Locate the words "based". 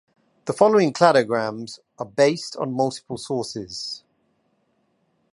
2.07-2.55